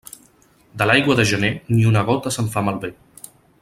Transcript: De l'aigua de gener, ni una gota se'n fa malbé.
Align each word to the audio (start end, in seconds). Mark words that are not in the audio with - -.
De 0.81 0.87
l'aigua 0.91 1.17
de 1.21 1.27
gener, 1.33 1.51
ni 1.77 1.85
una 1.93 2.05
gota 2.11 2.35
se'n 2.39 2.51
fa 2.57 2.65
malbé. 2.71 2.95